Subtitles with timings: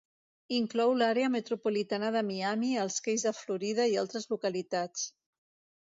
[0.59, 5.11] Inclou l'àrea metropolitana de Miami, els Keys de Florida i altres localitats.